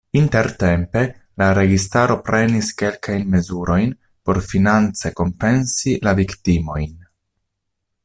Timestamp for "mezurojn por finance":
3.35-5.15